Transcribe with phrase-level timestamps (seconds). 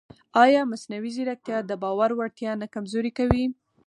[0.43, 3.45] ایا مصنوعي ځیرکتیا د باور وړتیا نه کمزورې کوي؟